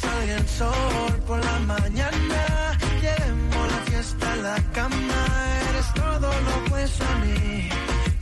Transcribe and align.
Que 0.00 0.32
el 0.32 0.48
sol 0.48 1.22
por 1.26 1.44
la 1.44 1.58
mañana, 1.60 2.78
llevemos 3.02 3.72
la 3.72 3.78
fiesta 3.90 4.36
la 4.36 4.56
cama. 4.72 5.60
Eres 5.68 5.92
todo 5.94 6.20
lo 6.20 6.56
opuesto 6.64 7.04
a 7.04 7.14
mí, 7.16 7.68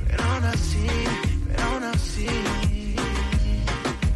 pero 0.04 0.24
aún 0.24 0.44
así, 0.46 0.86
pero 1.46 1.62
aún 1.62 1.84
así. 1.84 2.26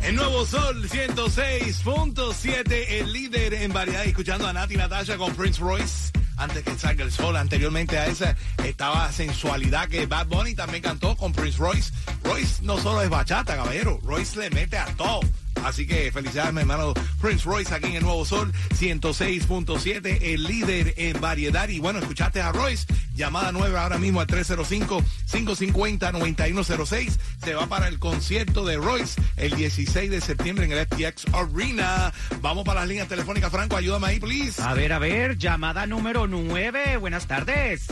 El 0.02 0.16
nuevo 0.16 0.44
Sol 0.44 0.88
106.7, 0.88 2.86
el 2.88 3.12
líder 3.12 3.54
en 3.54 3.72
variedad, 3.72 4.04
escuchando 4.04 4.48
a 4.48 4.52
Nati 4.52 4.76
Natasha 4.76 5.16
con 5.16 5.32
Prince 5.36 5.60
Royce. 5.60 6.10
Antes 6.36 6.64
que 6.64 6.76
salga 6.76 7.04
el 7.04 7.12
sol, 7.12 7.36
anteriormente 7.36 7.96
a 7.96 8.06
esa 8.06 8.36
estaba 8.64 9.12
sensualidad 9.12 9.88
que 9.88 10.06
Bad 10.06 10.26
Bunny 10.26 10.56
también 10.56 10.82
cantó 10.82 11.16
con 11.16 11.32
Prince 11.32 11.58
Royce. 11.58 11.92
Royce 12.24 12.64
no 12.64 12.78
solo 12.78 13.02
es 13.02 13.08
bachata, 13.08 13.54
caballero, 13.54 14.00
Royce 14.02 14.40
le 14.40 14.50
mete 14.50 14.76
a 14.76 14.86
todo. 14.96 15.20
Así 15.64 15.86
que 15.86 16.10
felicidades, 16.12 16.52
mi 16.52 16.60
hermano 16.60 16.92
Prince 17.20 17.44
Royce 17.44 17.74
aquí 17.74 17.86
en 17.88 17.94
el 17.96 18.02
Nuevo 18.02 18.24
Sol 18.24 18.52
106.7, 18.78 20.18
el 20.22 20.44
líder 20.44 20.94
en 20.96 21.20
variedad. 21.20 21.68
Y 21.68 21.78
bueno, 21.80 21.98
escuchaste 22.00 22.40
a 22.42 22.52
Royce, 22.52 22.86
llamada 23.14 23.50
nueva 23.52 23.82
ahora 23.82 23.98
mismo 23.98 24.20
al 24.20 24.26
305-550-9106. 24.26 27.18
Se 27.42 27.54
va 27.54 27.66
para 27.66 27.88
el 27.88 27.98
concierto 27.98 28.64
de 28.64 28.76
Royce 28.76 29.20
el 29.36 29.54
16 29.56 30.10
de 30.10 30.20
septiembre 30.20 30.66
en 30.66 30.72
el 30.72 30.86
FTX 30.86 31.24
Arena. 31.32 32.12
Vamos 32.40 32.64
para 32.64 32.80
las 32.80 32.88
líneas 32.88 33.08
telefónicas, 33.08 33.50
Franco, 33.50 33.76
ayúdame 33.76 34.06
ahí, 34.08 34.20
please. 34.20 34.60
A 34.62 34.74
ver, 34.74 34.92
a 34.92 34.98
ver, 34.98 35.38
llamada 35.38 35.86
número 35.86 36.26
9. 36.26 36.96
Buenas 36.98 37.26
tardes. 37.26 37.86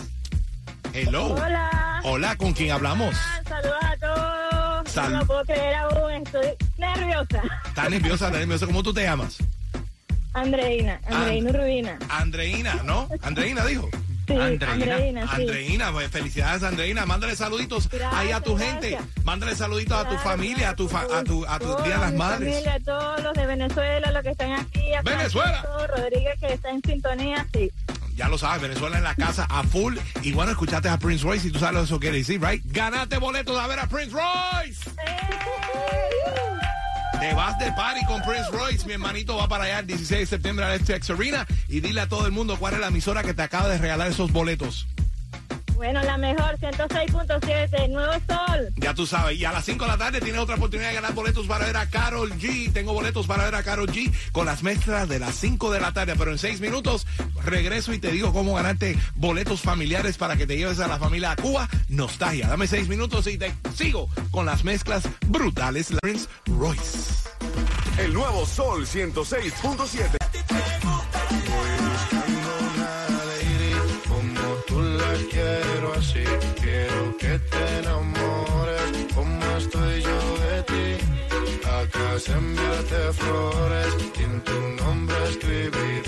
Hello. 0.93 1.35
Hola. 1.35 2.01
Hola, 2.05 2.37
¿con 2.37 2.53
quién 2.53 2.73
hablamos? 2.73 3.15
Saludos 3.49 3.77
a 3.83 3.97
todos. 3.97 4.91
Sal- 4.93 5.13
No 5.13 5.21
lo 5.21 5.27
puedo 5.27 5.45
creer 5.45 5.75
aún, 5.77 6.13
estoy 6.13 6.49
nerviosa. 6.77 7.41
¿Estás 7.73 7.89
nerviosa? 7.91 8.27
¿Estás 8.27 8.41
nerviosa? 8.41 8.67
¿Cómo 8.67 8.83
tú 8.83 8.93
te 8.93 9.03
llamas? 9.03 9.39
Andreina, 10.35 11.01
Andreina 11.07 11.49
And- 11.51 11.57
Rubina. 11.59 11.99
Andreina, 12.11 12.75
¿no? 12.85 13.09
Andreina 13.23 13.65
dijo. 13.65 13.89
Sí, 14.27 14.35
Andreina. 14.35 14.73
Andreina, 14.73 15.23
sí. 15.27 15.43
Andreina, 15.43 15.93
pues, 15.93 16.11
felicidades 16.11 16.63
Andreina, 16.63 17.05
mándale 17.07 17.35
saluditos 17.35 17.89
Gracias, 17.89 18.13
ahí 18.15 18.31
a 18.31 18.41
tu 18.41 18.57
gente, 18.57 18.99
mándale 19.25 19.57
saluditos 19.57 19.99
a 19.99 20.09
tu 20.09 20.17
familia, 20.19 20.71
a 20.71 20.77
tu 20.77 20.87
fa- 20.89 21.07
a 21.19 21.25
tu 21.25 21.45
a 21.47 21.59
tu 21.59 21.67
día 21.83 21.95
de 21.95 21.99
las 21.99 22.13
madres. 22.15 22.49
familia, 22.51 22.75
a 22.75 22.81
todos 22.81 23.23
los 23.23 23.33
de 23.35 23.47
Venezuela, 23.47 24.11
los 24.13 24.23
que 24.23 24.31
están 24.31 24.53
aquí. 24.53 24.95
a 24.95 25.03
¡Venezuela! 25.03 25.63
Francisco 25.63 25.97
Rodríguez, 25.97 26.39
que 26.41 26.53
está 26.53 26.71
en 26.71 26.83
sintonía, 26.83 27.47
sí. 27.53 27.71
Ya 28.15 28.29
lo 28.29 28.37
sabes, 28.39 28.61
Venezuela 28.63 28.99
en 28.99 29.05
la 29.05 29.15
casa 29.15 29.47
a 29.51 29.65
full. 29.65 29.97
Y 30.23 30.33
bueno, 30.33 30.53
escuchaste 30.53 30.89
a 30.89 30.99
Prince 30.99 31.25
Royce 31.25 31.49
y 31.49 31.51
tú 31.51 31.59
sabes 31.59 31.75
lo 31.75 31.81
que 31.81 31.85
eso 31.87 32.01
quiere 32.01 32.19
decir, 32.19 32.41
right? 32.43 32.63
Ganaste 32.67 33.17
boletos 33.19 33.59
a 33.59 33.67
ver 33.67 33.81
a 33.81 33.89
Prince 33.89 34.13
Royce. 34.13 34.91
Te 37.23 37.35
vas 37.35 37.57
de 37.57 37.71
party 37.71 38.05
con 38.07 38.21
Prince 38.23 38.51
Royce. 38.51 38.85
Mi 38.85 38.95
hermanito 38.95 39.37
va 39.37 39.47
para 39.47 39.63
allá 39.63 39.79
el 39.79 39.87
16 39.87 40.23
de 40.23 40.27
septiembre 40.27 40.65
al 40.65 40.81
FTX 40.81 41.11
Arena. 41.11 41.47
Y 41.69 41.79
dile 41.79 42.01
a 42.01 42.09
todo 42.09 42.27
el 42.27 42.33
mundo 42.33 42.57
cuál 42.59 42.75
es 42.75 42.81
la 42.81 42.89
emisora 42.89 43.23
que 43.23 43.33
te 43.33 43.43
acaba 43.43 43.69
de 43.69 43.79
regalar 43.79 44.09
esos 44.09 44.33
boletos. 44.33 44.89
Bueno, 45.75 46.03
la 46.03 46.17
mejor, 46.17 46.59
106.7, 46.59 47.89
Nuevo 47.89 48.13
Sol. 48.13 48.73
Ya 48.77 48.95
tú 48.95 49.07
sabes. 49.07 49.39
Y 49.39 49.45
a 49.45 49.53
las 49.53 49.65
5 49.65 49.85
de 49.85 49.91
la 49.91 49.99
tarde 49.99 50.21
tienes 50.21 50.41
otra 50.41 50.57
oportunidad 50.57 50.89
de 50.89 50.95
ganar 50.95 51.15
boletos 51.15 51.47
para 51.47 51.67
ver 51.67 51.77
a 51.77 51.89
Carol 51.89 52.33
G. 52.35 52.73
Tengo 52.73 52.93
boletos 52.93 53.27
para 53.27 53.45
ver 53.45 53.55
a 53.55 53.63
Carol 53.63 53.89
G 53.89 54.13
con 54.33 54.47
las 54.47 54.63
mezclas 54.63 55.09
de 55.09 55.19
las 55.19 55.35
5 55.35 55.73
de 55.73 55.81
la 55.81 55.93
tarde. 55.93 56.15
Pero 56.17 56.31
en 56.31 56.39
6 56.39 56.61
minutos 56.61 57.07
regreso 57.45 57.93
y 57.93 57.99
te 57.99 58.13
digo 58.13 58.33
cómo 58.33 58.55
ganarte 58.55 58.97
boletos 59.15 59.61
familiares 59.61 60.19
para 60.19 60.37
que 60.37 60.47
te 60.47 60.57
lleves 60.57 60.81
a 60.81 60.89
la 60.89 60.99
familia 60.99 61.33
a 61.33 61.37
Cuba. 61.37 61.69
Nostalgia. 61.89 62.49
Dame 62.49 62.67
6 62.67 62.89
minutos 62.89 63.27
y 63.27 63.39
te 63.39 63.55
sigo 63.75 64.09
con 64.31 64.47
las 64.47 64.65
mezclas 64.65 65.03
brutales. 65.27 65.91
La 65.91 65.99
Prince 66.01 66.29
Royce. 66.47 67.29
El 67.99 68.15
nuevo 68.15 68.47
Sol 68.47 68.87
106.7. 68.87 70.22
que 77.33 77.39
te 77.39 77.79
enamores 77.79 78.89
como 79.15 79.45
estoy 79.57 80.03
yo 80.03 80.19
de 80.45 80.63
ti. 80.71 80.89
Acá 81.81 82.09
enviarte 82.37 83.13
flores 83.21 83.91
y 84.19 84.23
en 84.23 84.41
tu 84.43 84.59
nombre 84.83 85.17
escribir 85.31 86.03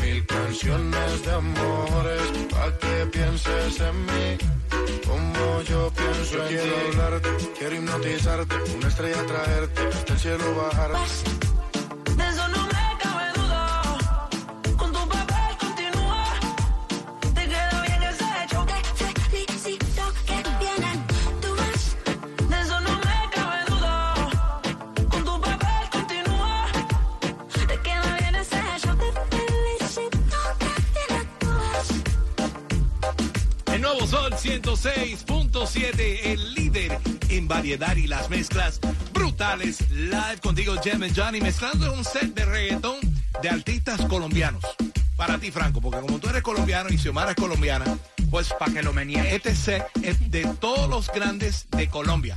mil 0.00 0.26
canciones 0.26 1.24
de 1.24 1.32
amores 1.32 2.26
pa' 2.50 2.78
que 2.78 3.06
pienses 3.06 3.80
en 3.80 3.96
mí. 4.06 4.28
Como 5.06 5.62
yo 5.62 5.90
pienso 5.98 6.42
en 6.42 6.48
quiero 6.48 6.74
hablarte, 6.86 7.30
quiero 7.58 7.74
hipnotizarte, 7.76 8.56
una 8.76 8.88
estrella 8.88 9.26
traerte, 9.26 9.80
hasta 9.96 10.12
el 10.12 10.18
cielo 10.18 10.54
bajar. 10.54 10.92
106.7, 34.60 36.20
el 36.24 36.54
líder 36.54 36.98
en 37.30 37.48
variedad 37.48 37.96
y 37.96 38.06
las 38.06 38.28
mezclas 38.28 38.80
brutales. 39.14 39.90
Live 39.90 40.40
contigo, 40.42 40.74
Jem 40.82 41.02
and 41.04 41.18
Johnny, 41.18 41.40
mezclando 41.40 41.90
un 41.92 42.04
set 42.04 42.34
de 42.34 42.44
reggaetón 42.44 42.98
de 43.40 43.48
artistas 43.48 44.04
colombianos. 44.04 44.62
Para 45.16 45.38
ti, 45.38 45.50
Franco, 45.50 45.80
porque 45.80 46.00
como 46.00 46.18
tú 46.18 46.28
eres 46.28 46.42
colombiano 46.42 46.90
y 46.90 46.98
Xiomara 46.98 47.30
es 47.30 47.36
colombiana, 47.36 47.96
pues 48.30 48.52
Para 48.58 48.74
que 48.74 48.82
lo 48.82 48.92
meneen. 48.92 49.24
este 49.24 49.54
set 49.54 49.84
es 50.02 50.30
de 50.30 50.44
todos 50.60 50.88
los 50.90 51.10
grandes 51.10 51.66
de 51.70 51.88
Colombia. 51.88 52.36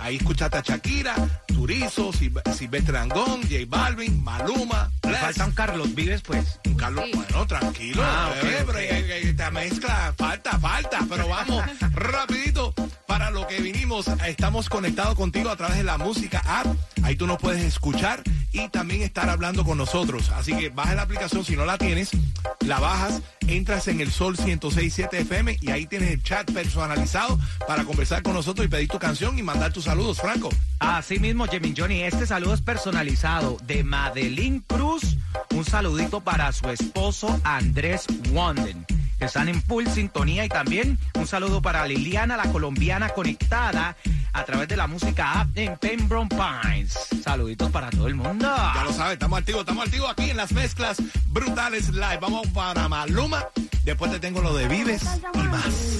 Ahí 0.00 0.16
escuchaste 0.16 0.58
a 0.58 0.62
Shakira, 0.62 1.14
Turizo, 1.46 2.12
Sil- 2.14 2.38
Silvestre 2.54 2.98
Angón, 2.98 3.42
J 3.42 3.54
Balvin, 3.66 4.22
Maluma, 4.22 4.90
Bless. 5.02 5.20
Falta 5.20 5.44
un 5.46 5.52
Carlos 5.52 5.94
Vives, 5.94 6.22
pues. 6.22 6.60
Carlos, 6.76 7.04
bueno, 7.12 7.46
tranquilo, 7.46 8.02
Ah, 8.04 8.30
bebé, 8.40 8.62
pero 8.64 8.78
eh, 8.78 8.88
eh, 8.90 9.20
esta 9.30 9.50
mezcla 9.50 10.14
falta, 10.16 10.56
falta, 10.58 11.00
pero 11.08 11.26
vamos 11.28 11.64
rapidito 11.92 12.72
para 13.08 13.30
lo 13.30 13.46
que 13.48 13.60
vinimos. 13.60 14.06
Estamos 14.26 14.68
conectados 14.68 15.16
contigo 15.16 15.50
a 15.50 15.56
través 15.56 15.78
de 15.78 15.82
la 15.82 15.98
música 15.98 16.40
app. 16.46 16.66
Ahí 17.02 17.16
tú 17.16 17.26
nos 17.26 17.38
puedes 17.38 17.64
escuchar 17.64 18.22
y 18.52 18.68
también 18.68 19.02
estar 19.02 19.28
hablando 19.28 19.64
con 19.64 19.78
nosotros. 19.78 20.30
Así 20.30 20.54
que 20.54 20.68
baja 20.68 20.94
la 20.94 21.02
aplicación 21.02 21.44
si 21.44 21.56
no 21.56 21.64
la 21.64 21.78
tienes, 21.78 22.10
la 22.60 22.78
bajas, 22.78 23.22
entras 23.48 23.88
en 23.88 24.00
el 24.00 24.12
Sol 24.12 24.36
106.7 24.36 25.14
FM 25.14 25.56
y 25.60 25.70
ahí 25.70 25.86
tienes 25.86 26.10
el 26.10 26.22
chat 26.22 26.52
personalizado 26.52 27.38
para 27.66 27.84
conversar 27.84 28.22
con 28.22 28.34
nosotros 28.34 28.66
y 28.66 28.68
pedir 28.68 28.88
tu 28.88 28.98
canción 28.98 29.38
y 29.38 29.42
mandar 29.42 29.72
tus 29.72 29.84
saludos, 29.84 30.20
Franco. 30.20 30.50
Así 30.78 31.18
mismo, 31.18 31.46
Jimmy 31.46 31.74
Johnny, 31.76 32.02
este 32.02 32.26
saludo 32.26 32.54
es 32.54 32.60
personalizado 32.60 33.56
de 33.66 33.82
Madeline 33.84 34.60
Cruz. 34.60 35.16
Un 35.54 35.64
saludito 35.64 36.20
para 36.20 36.52
su 36.52 36.68
esposo 36.68 37.40
Andrés 37.42 38.04
Wanden. 38.32 38.97
Que 39.18 39.24
Están 39.24 39.48
en 39.48 39.60
full 39.62 39.86
sintonía 39.86 40.44
y 40.44 40.48
también 40.48 40.98
un 41.14 41.26
saludo 41.26 41.60
para 41.60 41.86
Liliana, 41.86 42.36
la 42.36 42.50
colombiana 42.52 43.08
conectada 43.10 43.96
a 44.32 44.44
través 44.44 44.68
de 44.68 44.76
la 44.76 44.86
música 44.86 45.40
app 45.40 45.48
en 45.56 45.76
Pembroke 45.76 46.28
Pines. 46.28 46.96
Saluditos 47.22 47.70
para 47.70 47.90
todo 47.90 48.06
el 48.06 48.14
mundo. 48.14 48.46
Ya 48.74 48.84
lo 48.84 48.92
sabes, 48.92 49.14
estamos 49.14 49.40
activos, 49.40 49.60
estamos 49.62 49.86
activos 49.86 50.10
aquí 50.10 50.30
en 50.30 50.36
las 50.36 50.52
mezclas 50.52 51.02
brutales 51.26 51.88
live. 51.90 52.18
Vamos 52.20 52.46
para 52.48 52.88
Maluma. 52.88 53.44
Después 53.84 54.10
te 54.12 54.20
tengo 54.20 54.40
lo 54.40 54.54
de 54.54 54.68
Vives 54.68 55.02
y 55.34 55.38
más. 55.38 55.98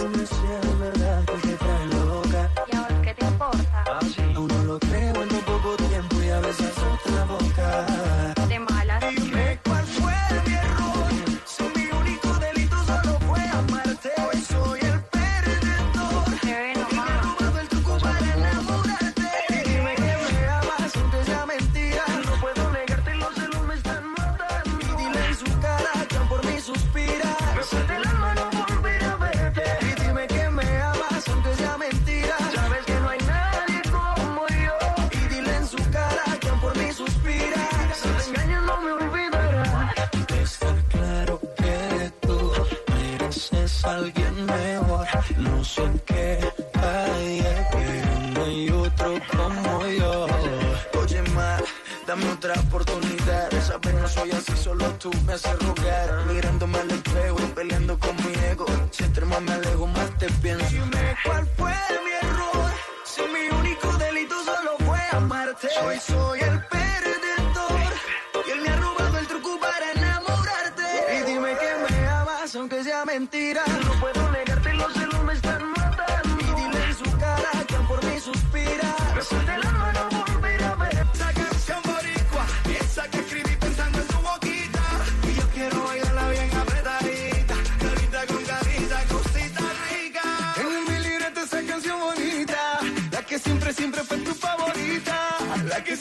Otra 52.26 52.54
oportunidad. 52.54 53.50
Sabes, 53.60 53.94
no 53.94 54.08
soy 54.08 54.30
así, 54.32 54.56
solo 54.56 54.84
tú 54.94 55.10
me 55.26 55.34
haces 55.34 55.58
rogar. 55.60 56.26
Mirándome 56.26 56.78
al 56.78 56.90
espejo 56.90 57.36
peleando 57.54 57.98
con 57.98 58.16
mi 58.16 58.32
ego. 58.50 58.66
Si 58.90 59.04
entre 59.04 59.24
más 59.26 59.40
me 59.42 59.52
alejo, 59.52 59.86
más 59.86 60.10
te 60.18 60.26
pienso. 60.42 60.66
Dime 60.70 61.16
cuál 61.24 61.46
fue 61.56 61.72
mi 62.04 62.28
error. 62.28 62.70
Si 63.04 63.22
mi 63.22 63.58
único 63.58 63.92
delito 63.98 64.34
solo 64.44 64.76
fue 64.86 65.00
amarte. 65.12 65.68
Hoy 65.84 65.98
soy 65.98 66.40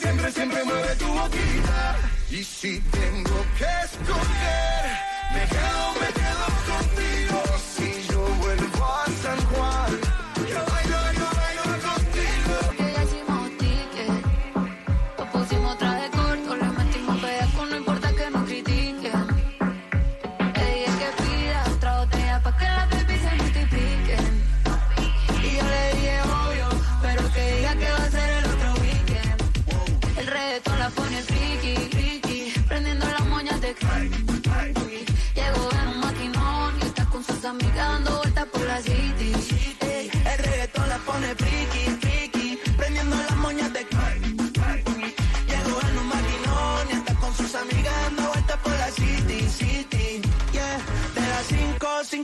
siempre, 0.08 0.32
siempre 0.32 0.64
mueve 0.64 0.94
tu 0.96 1.06
boquita. 1.06 1.96
Y 2.30 2.42
si 2.42 2.80
tengo 2.80 3.44
que 3.58 3.64
escoger, 3.84 4.87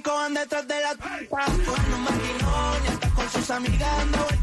5, 0.05 0.11
5 0.11 0.15
van 0.15 0.35
detrás 0.35 0.69
de 0.69 0.75
la 0.81 0.91
en 0.91 1.95
un 1.95 2.05
maquinón 2.05 2.85
y 2.85 2.93
está 2.93 3.09
con 3.11 3.31
sus 3.31 3.51
amigas 3.51 3.97
dando 3.99 4.34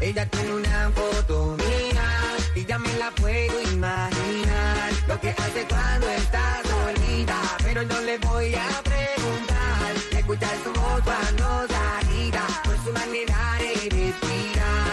Ella 0.00 0.24
tiene 0.26 0.54
una 0.54 0.90
foto 0.94 1.56
mía 1.58 2.36
y 2.54 2.64
ya 2.64 2.78
me 2.78 2.92
la 2.94 3.10
puedo 3.10 3.60
imaginar. 3.70 4.92
Lo 5.06 5.20
que 5.20 5.28
hace 5.30 5.66
cuando 5.68 6.08
está 6.08 6.62
solita, 6.64 7.38
pero 7.62 7.82
no 7.84 8.00
le 8.00 8.16
voy 8.18 8.54
a 8.54 8.68
preguntar. 8.82 9.92
Escuchar 10.12 10.56
su 10.64 10.72
voz 10.72 11.02
cuando 11.04 11.66
salida, 11.68 12.46
por 12.64 12.76
su 12.82 12.92
manera 12.92 13.58
de 13.58 13.74
respirar. 13.90 14.89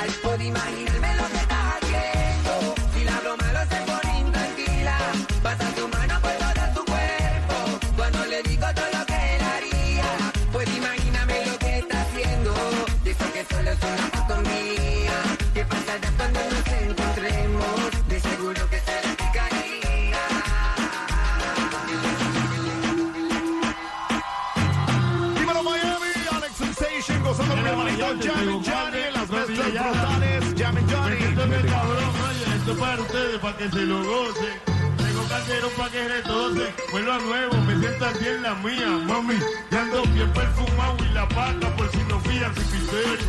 And 28.26 28.66
Johnny 28.66 29.00
las 29.14 29.30
mezclas 29.30 29.74
brutales. 29.74 30.44
And 30.44 30.92
Johnny. 30.92 31.16
Esto 31.18 31.44
es 31.44 31.66
cabrón, 31.72 32.14
oye, 32.28 32.56
esto 32.56 32.72
es 32.72 32.78
para 32.78 33.02
ustedes, 33.02 33.40
para 33.40 33.58
que 33.58 33.70
se 33.70 33.86
lo 33.86 34.04
gocen. 34.04 34.60
Tengo 34.98 35.24
calderón 35.28 35.72
para 35.78 35.92
que 35.92 36.08
retose, 36.08 36.74
vuelvo 36.92 37.12
a 37.12 37.20
nuevo, 37.20 37.62
me 37.62 37.80
siento 37.80 38.06
así 38.06 38.28
en 38.28 38.44
la 38.44 38.56
mía, 38.56 38.88
mami. 39.06 39.36
Ya 39.72 39.82
ando 39.82 40.04
bien 40.04 40.32
perfumado 40.34 40.98
y 41.00 41.14
la 41.14 41.28
paca 41.30 41.76
por 41.76 41.90
si 41.92 41.98
no 42.10 42.20
fían 42.22 42.54
sin 42.56 42.66
criterio. 42.66 43.28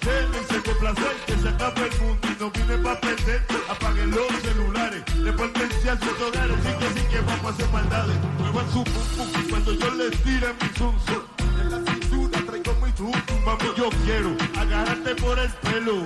Déjense 0.00 0.60
de 0.60 0.74
placer 0.74 1.16
que 1.26 1.36
se 1.36 1.48
acabe 1.48 1.88
el 1.88 2.00
mundo 2.00 2.28
y 2.28 2.42
no 2.42 2.50
vine 2.50 2.78
para 2.78 3.00
perder. 3.00 3.46
Apaguen 3.68 4.10
los 4.10 4.26
celulares, 4.42 5.02
repórtense 5.22 5.90
a 5.90 5.98
sus 5.98 6.20
hogares, 6.20 6.56
sí 6.62 6.72
que 6.78 7.00
sí 7.00 7.06
que 7.08 7.20
vamos 7.20 7.46
a 7.46 7.48
hacer 7.48 7.68
maldades. 7.70 8.16
Muevan 8.38 8.72
su 8.72 8.84
pum 8.84 9.02
pum 9.16 9.48
cuando 9.50 9.72
yo 9.72 9.94
les 9.94 10.22
tire 10.22 10.54
mi 10.60 10.68
zum 10.78 10.94
yo 13.76 13.90
quiero 14.04 14.36
agarrarte 14.58 15.14
por 15.16 15.38
el 15.38 15.48
pelo. 15.62 16.02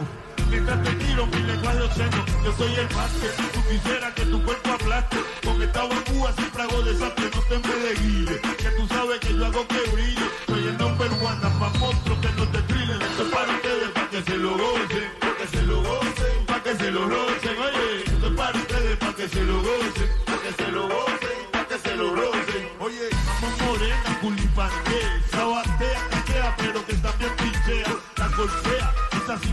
Mientras 0.51 0.83
te 0.83 0.91
tiro 0.97 1.27
mi 1.27 1.43
lenguaje 1.43 1.81
obsceno, 1.81 2.25
yo 2.45 2.53
soy 2.53 2.75
el 2.75 2.95
más 2.95 3.11
que 3.13 3.29
tú 3.53 3.61
quisieras 3.71 4.13
que 4.15 4.27
tu 4.27 4.43
cuerpo 4.43 4.71
aplaste. 4.73 5.17
Con 5.45 5.63
esta 5.63 5.81
Cuba 5.81 6.33
siempre 6.33 6.63
hago 6.63 6.83
desastre, 6.83 7.31
no 7.35 7.43
te 7.43 7.59
me. 7.59 8.37
Que 8.57 8.71
tú 8.77 8.87
sabes 8.89 9.21
que 9.21 9.35
yo 9.35 9.47
hago 9.47 9.67
que 9.69 9.91
brille. 9.91 10.27
Soy 10.49 10.67
el 10.67 10.77
number 10.77 11.11
one, 11.13 11.41
pa' 11.41 11.73
monstruos 11.79 12.19
que 12.19 12.33
no 12.33 12.49
te 12.49 12.63
trillen. 12.63 13.01
Esto 13.01 13.23
es 13.23 13.29
para 13.31 13.53
ustedes, 13.55 13.91
pa' 13.91 14.11
que 14.11 14.23
se 14.23 14.37
lo 14.37 14.51
gocen, 14.59 15.11
pa' 15.21 15.37
que 15.39 15.47
se 15.47 15.63
lo 15.63 15.83
gocen, 15.83 16.47
pa' 16.47 16.63
que 16.63 16.77
se 16.77 16.91
lo 16.91 17.09
rocen. 17.09 17.59
Oye, 17.59 18.05
esto 18.05 18.27
es 18.27 18.37
para 18.37 18.59
ustedes, 18.59 18.97
pa' 18.99 19.15
que 19.15 19.29
se 19.29 19.45
lo 19.45 19.63
gocen, 19.63 20.11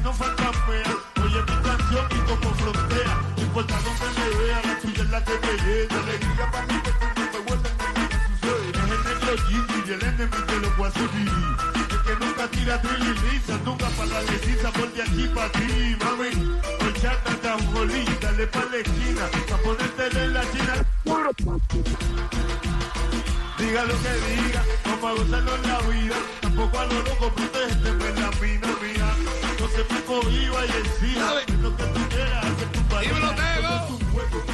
no 0.07 0.13
falta 0.13 0.53
fea. 0.65 0.93
Oye, 1.21 1.41
mi 1.41 1.57
canción 1.67 2.07
y 2.11 2.19
como 2.29 2.55
frontera, 2.55 3.13
no 3.35 3.43
importa 3.43 3.75
donde 3.83 4.07
me 4.17 4.27
vea, 4.39 4.61
la 4.63 4.79
tuya 4.79 5.03
es 5.03 5.09
la 5.09 5.23
que 5.25 5.35
me 5.43 5.53
llena. 5.63 5.95
Alegría 5.99 6.51
para 6.51 6.65
mí, 6.67 6.81
que 6.85 6.91
tú 6.99 7.07
no 7.17 7.25
te 7.33 7.39
vuelves. 7.45 7.71
Es 8.93 9.05
el 9.11 9.27
negro 9.27 9.77
y 9.85 9.91
el 9.91 10.03
enemigo 10.09 10.53
lo 10.61 10.85
a 10.85 10.91
subir. 10.91 11.31
El 11.91 12.01
que 12.05 12.25
nunca 12.25 12.47
tira 12.47 12.81
Lisa, 13.23 13.57
Tunga 13.65 13.89
para 13.97 14.09
la 14.13 14.21
lesiza, 14.31 14.71
por 14.71 14.89
de 14.93 15.01
aquí 15.03 15.27
para 15.35 15.51
ti, 15.51 15.97
mami. 15.99 16.31
Horchata, 16.81 17.33
Cambolí, 17.41 18.05
dale 18.21 18.47
pa' 18.47 18.65
la 18.71 18.77
esquina, 18.77 19.25
pa' 19.49 19.57
ponértela 19.57 20.23
en 20.23 20.33
la 20.33 20.43
china. 20.51 20.73
Diga 23.57 23.83
lo 23.83 23.95
que 24.03 24.13
diga, 24.27 24.63
vamos 24.85 25.03
a 25.03 25.13
gozarlo 25.21 25.55
en 25.55 25.63
la 25.67 25.79
vida. 25.89 26.15
Tampoco 26.41 26.79
a 26.79 26.85
lo 26.85 27.01
loco, 27.03 27.33
protégete, 27.33 27.91
pues 27.91 28.19
la 28.21 28.31
mina 28.39 28.67
mía. 28.81 29.46
Se 29.77 29.83
cohiba 30.05 30.65
y 30.65 30.71
encima. 30.71 31.33
Lo 31.61 31.77
que 31.77 31.83
tú 31.83 32.09
quieras, 32.09 32.45
hacer 32.45 32.67
tu 32.71 32.81
país. 32.89 33.09
Dímelo, 33.09 33.29
Tego. 33.35 33.99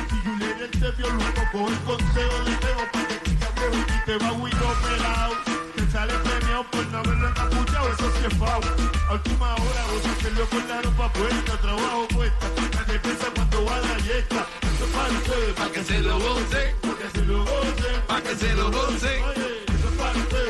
Si 0.09 0.17
Julián 0.19 0.71
te 0.71 0.91
vio 0.91 1.09
luego, 1.11 1.43
coge 1.53 1.71
el 1.71 1.79
consejo 1.83 2.43
de 2.43 2.55
Tego 2.57 2.83
para 2.91 3.07
que 3.07 3.15
chica 3.23 3.47
viejo 3.55 3.77
y 3.87 4.05
te 4.05 4.17
va 4.17 4.31
Guido 4.31 4.75
pelado. 4.83 5.35
Te 5.77 5.91
sale 5.93 6.13
premiado 6.25 6.63
por 6.71 6.85
no 6.87 6.97
haberlo 6.97 7.29
encapuchado, 7.29 7.87
eso 7.93 8.11
sí 8.19 8.25
es 8.29 8.37
fao. 8.37 8.59
A 9.07 9.13
última 9.13 9.53
hora, 9.53 9.83
vos 9.93 10.05
hacerlo 10.11 10.45
con 10.49 10.67
la 10.67 10.81
ropa 10.81 11.13
puesta, 11.13 11.57
trabajo 11.61 12.07
puesta. 12.09 12.45
Nadie 12.75 12.99
piensa 12.99 13.27
cuando 13.33 13.63
va 13.63 13.79
la 13.79 13.97
yesca. 13.99 14.45
Eso 14.75 14.85
es 14.85 14.91
para 14.91 15.09
ustedes, 15.09 15.53
Pa' 15.55 15.71
que 15.71 15.83
se 15.85 15.99
lo 16.01 16.19
goce, 16.19 16.75
para 16.81 16.97
que 16.99 17.09
se 17.15 17.25
lo 17.25 17.45
gocen. 17.45 18.01
pa' 18.07 18.21
que 18.21 18.35
se 18.35 18.55
lo 18.55 18.71
goce, 18.71 19.23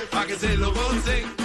para 0.10 0.25
que 0.25 0.36
se 0.36 0.58
lo 0.58 0.74
goce. 0.74 1.43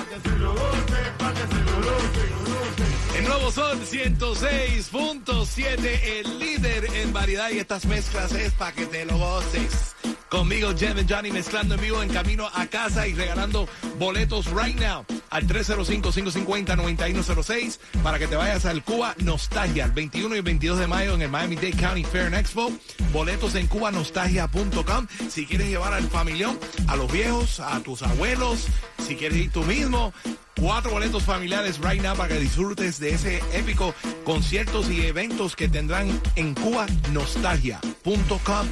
El 3.16 3.24
nuevo 3.24 3.50
Sol 3.50 3.80
106.7, 3.80 6.02
el 6.02 6.38
líder 6.38 6.84
en 6.94 7.12
variedad 7.12 7.50
y 7.50 7.58
estas 7.58 7.84
mezclas 7.86 8.32
es 8.32 8.52
para 8.52 8.72
que 8.72 8.86
te 8.86 9.04
lo 9.04 9.18
goces. 9.18 9.96
Conmigo, 10.28 10.72
Jem 10.76 11.06
Johnny, 11.08 11.30
mezclando 11.30 11.74
en 11.74 11.80
vivo 11.80 12.02
en 12.02 12.10
camino 12.10 12.48
a 12.52 12.66
casa 12.66 13.08
y 13.08 13.14
regalando 13.14 13.66
boletos 13.98 14.46
right 14.52 14.78
now 14.78 15.04
al 15.30 15.46
305-550-9106 15.46 17.78
para 18.02 18.18
que 18.18 18.26
te 18.26 18.36
vayas 18.36 18.66
al 18.66 18.84
Cuba 18.84 19.14
Nostalgia 19.18 19.84
el 19.84 19.92
21 19.92 20.34
y 20.34 20.38
el 20.38 20.44
22 20.44 20.78
de 20.78 20.86
mayo 20.86 21.14
en 21.14 21.22
el 21.22 21.30
Miami-Dade 21.30 21.72
County 21.72 22.04
Fair 22.04 22.26
and 22.26 22.36
Expo. 22.36 22.70
Boletos 23.12 23.54
en 23.54 23.66
cubanostalgia.com. 23.66 25.06
Si 25.28 25.46
quieres 25.46 25.68
llevar 25.68 25.94
al 25.94 26.08
familión, 26.08 26.58
a 26.86 26.96
los 26.96 27.10
viejos, 27.12 27.60
a 27.60 27.80
tus 27.80 28.02
abuelos, 28.02 28.66
si 29.06 29.16
quieres 29.16 29.38
ir 29.38 29.52
tú 29.52 29.62
mismo, 29.64 30.12
Cuatro 30.60 30.90
boletos 30.90 31.22
familiares 31.22 31.78
right 31.78 32.02
now 32.02 32.16
para 32.16 32.34
que 32.34 32.40
disfrutes 32.40 32.98
de 32.98 33.10
ese 33.10 33.40
épico 33.52 33.94
conciertos 34.24 34.90
y 34.90 35.06
eventos 35.06 35.54
que 35.54 35.68
tendrán 35.68 36.20
en 36.34 36.52
cubanostalgia.com 36.54 38.66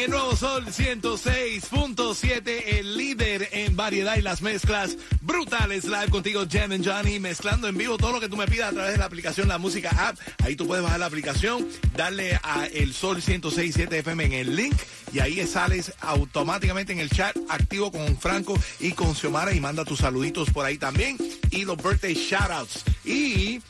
El 0.00 0.12
nuevo 0.12 0.34
Sol 0.34 0.64
106.7, 0.64 2.62
el 2.78 2.96
líder 2.96 3.50
en 3.52 3.76
variedad 3.76 4.16
y 4.16 4.22
las 4.22 4.40
mezclas 4.40 4.96
brutales. 5.20 5.84
Live 5.84 6.08
contigo, 6.08 6.46
Jem 6.50 6.72
and 6.72 6.86
Johnny, 6.86 7.18
mezclando 7.18 7.68
en 7.68 7.76
vivo 7.76 7.98
todo 7.98 8.12
lo 8.12 8.20
que 8.20 8.30
tú 8.30 8.36
me 8.38 8.46
pidas 8.46 8.70
a 8.70 8.72
través 8.72 8.92
de 8.92 8.98
la 8.98 9.04
aplicación 9.04 9.46
La 9.46 9.58
Música 9.58 9.90
App. 9.90 10.16
Ahí 10.42 10.56
tú 10.56 10.66
puedes 10.66 10.82
bajar 10.82 11.00
la 11.00 11.06
aplicación, 11.06 11.68
darle 11.94 12.40
a 12.42 12.64
el 12.72 12.94
Sol 12.94 13.20
106.7 13.20 13.92
FM 13.92 14.24
en 14.24 14.32
el 14.32 14.56
link 14.56 14.74
y 15.12 15.18
ahí 15.18 15.46
sales 15.46 15.92
automáticamente 16.00 16.94
en 16.94 17.00
el 17.00 17.10
chat 17.10 17.36
activo 17.50 17.92
con 17.92 18.16
Franco 18.16 18.58
y 18.78 18.92
con 18.92 19.14
Xiomara 19.14 19.52
y 19.52 19.60
manda 19.60 19.84
tus 19.84 19.98
saluditos 19.98 20.48
por 20.48 20.64
ahí 20.64 20.78
también 20.78 21.18
y 21.50 21.66
los 21.66 21.76
birthday 21.76 22.14
shoutouts. 22.14 22.84
Y 23.04 23.60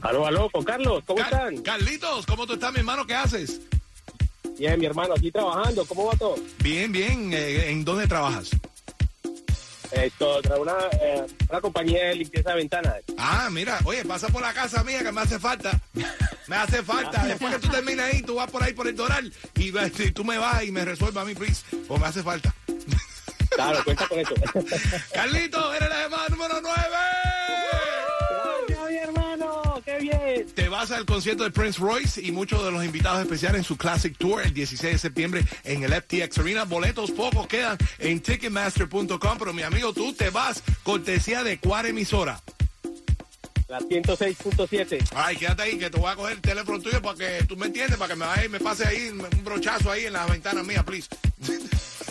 Aló, 0.02 0.28
aló, 0.28 0.50
con 0.52 0.64
Carlos, 0.64 1.04
¿cómo 1.06 1.20
Car- 1.20 1.34
están? 1.34 1.58
Carlitos, 1.64 2.26
¿cómo 2.28 2.46
tú 2.46 2.54
estás, 2.54 2.72
mi 2.72 2.80
hermano? 2.80 3.08
¿Qué 3.08 3.16
haces? 3.16 3.62
Bien, 4.60 4.80
mi 4.80 4.86
hermano, 4.86 5.16
aquí 5.18 5.32
trabajando, 5.32 5.84
¿cómo 5.86 6.06
va 6.06 6.14
todo? 6.16 6.36
Bien, 6.60 6.92
bien. 6.92 7.32
Eh, 7.34 7.72
¿En 7.72 7.84
dónde 7.84 8.08
trabajas? 8.08 8.52
Esto, 9.92 10.42
tra- 10.44 10.60
una, 10.60 10.74
eh, 11.02 11.26
una 11.50 11.62
compañía 11.62 12.06
de 12.10 12.16
limpieza 12.16 12.52
de 12.52 12.56
ventanas. 12.58 12.96
Ah, 13.18 13.50
mira, 13.52 13.80
oye, 13.86 14.06
pasa 14.06 14.28
por 14.28 14.42
la 14.42 14.54
casa 14.54 14.84
mía 14.84 15.04
que 15.04 15.12
me 15.12 15.22
hace 15.22 15.40
falta. 15.40 15.80
Me 16.48 16.56
hace 16.56 16.84
falta. 16.84 17.26
Después 17.26 17.56
que 17.56 17.60
tú 17.62 17.70
termines 17.70 18.06
ahí, 18.06 18.22
tú 18.22 18.36
vas 18.36 18.52
por 18.52 18.62
ahí 18.62 18.74
por 18.74 18.88
el 18.88 18.96
Doral 18.96 19.34
y, 19.56 19.72
tú 20.12 20.24
me 20.24 20.38
vas 20.38 20.64
y 20.64 20.72
me 20.72 20.86
resuelves 20.86 21.22
a 21.22 21.26
mí, 21.26 21.34
please. 21.34 21.64
O 21.88 21.98
me 21.98 22.06
hace 22.06 22.22
falta. 22.22 22.54
Claro, 23.56 23.84
cuenta 23.84 24.08
con 24.08 24.20
eso. 24.20 24.34
Carlito, 25.14 25.74
eres 25.74 25.90
la 25.90 26.04
llamada 26.04 26.30
número 26.30 26.62
9. 26.62 26.78
Gracias, 28.68 28.90
mi 28.90 28.98
hermano, 28.98 29.82
qué 29.86 29.98
bien. 30.00 30.48
Te 30.54 30.70
vas 30.70 30.92
al 30.92 31.06
concierto 31.06 31.44
de 31.44 31.52
Prince 31.52 31.80
Royce 31.80 32.22
y 32.22 32.32
muchos 32.32 32.64
de 32.64 32.72
los 32.72 32.84
invitados 32.84 33.22
especiales 33.22 33.60
en 33.60 33.64
su 33.64 33.78
Classic 33.78 34.16
Tour 34.18 34.42
el 34.42 34.54
16 34.54 34.94
de 34.94 35.00
septiembre 35.00 35.46
en 35.64 35.84
el 35.84 35.94
FTX 35.94 36.38
Arena. 36.40 36.66
Boletos 36.66 37.12
pocos 37.12 37.48
quedan 37.48 37.78
en 38.00 38.20
Ticketmaster.com, 38.20 39.38
pero 39.40 39.54
mi 39.54 39.64
amigo, 39.64 39.94
tú 39.94 40.14
te 40.14 40.30
vas 40.30 40.62
cortesía 40.84 41.44
de 41.44 41.58
cuál 41.60 41.88
emisora. 41.88 42.42
La 43.68 43.80
106.7. 43.80 45.08
Ay, 45.16 45.38
quédate 45.38 45.64
ahí, 45.64 45.78
que 45.80 45.90
te 45.90 46.00
voy 46.00 46.12
a 46.12 46.16
coger 46.16 46.34
el 46.34 46.42
teléfono 46.42 46.80
tuyo 46.80 47.02
para 47.02 47.18
que 47.18 47.46
tú 47.46 47.58
me 47.58 47.66
entiendes, 47.66 47.98
para 47.98 48.14
que 48.14 48.20
me, 48.20 48.26
vaya 48.26 48.46
y 48.46 48.50
me 48.50 48.60
pase 48.60 48.88
ahí 48.88 49.10
un 49.10 49.44
brochazo 49.44 49.90
ahí 49.90 50.06
en 50.06 50.14
las 50.14 50.30
ventanas 50.30 50.64
mías, 50.66 50.84
please. 50.84 51.08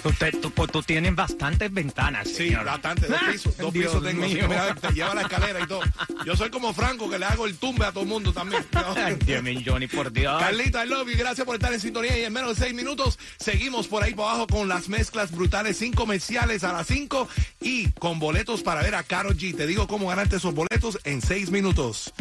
Tú, 0.04 0.12
te- 0.12 0.32
tú- 0.32 0.50
pues, 0.50 0.70
tú 0.70 0.82
tienes 0.82 1.14
bastantes 1.14 1.73
ventanas, 1.73 2.28
Sí, 2.28 2.34
señor. 2.34 2.66
bastante, 2.66 3.06
dos 3.06 3.18
pisos, 3.32 3.56
dos 3.56 3.73
Dios 3.73 3.87
pisos 3.87 4.04
tengo. 4.04 4.23
mío. 4.26 4.46
mira, 4.49 4.75
te 4.75 4.92
lleva 4.92 5.14
la 5.14 5.23
escalera 5.23 5.61
y 5.62 5.66
todo. 5.66 5.80
Yo 6.26 6.37
soy 6.37 6.50
como 6.50 6.75
Franco, 6.75 7.08
que 7.08 7.18
le 7.18 7.25
hago 7.25 7.46
el 7.46 7.56
tumbe 7.56 7.87
a 7.87 7.90
todo 7.90 8.02
el 8.02 8.08
mundo 8.11 8.30
también. 8.32 8.64
Dios 9.25 9.42
mío, 9.42 9.61
Johnny, 9.64 9.87
por 9.87 10.12
Dios. 10.12 10.38
Carlita, 10.40 10.84
I 10.84 10.88
love 10.90 11.08
you. 11.11 11.16
Gracias 11.16 11.46
por 11.46 11.54
estar 11.56 11.73
en 11.73 11.80
sintonía. 11.80 12.18
Y 12.18 12.25
en 12.25 12.32
menos 12.34 12.58
de 12.58 12.64
seis 12.64 12.75
minutos 12.75 13.18
seguimos 13.38 13.88
por 13.88 14.02
ahí 14.02 14.12
para 14.14 14.28
abajo 14.32 14.46
con 14.46 14.68
las 14.68 14.88
mezclas 14.90 15.30
brutales 15.32 15.78
sin 15.78 15.94
comerciales 15.94 16.64
a 16.64 16.73
las 16.75 16.87
cinco 16.87 17.26
y 17.62 17.90
con 17.92 18.18
boletos 18.18 18.62
para 18.62 18.82
ver 18.82 18.94
a 18.96 19.04
Karol 19.04 19.38
G. 19.38 19.56
Te 19.56 19.66
digo 19.66 19.88
cómo 19.88 20.08
ganarte 20.08 20.37
esos 20.37 20.52
boletos 20.54 20.99
en 21.04 21.23
seis 21.23 21.50
minutos. 21.50 22.12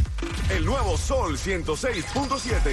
El 0.50 0.63
nuevo 0.63 0.98
Sol 0.98 1.38
106.7. 1.38 2.72